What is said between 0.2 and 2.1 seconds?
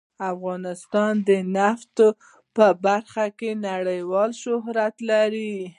افغانستان د نفت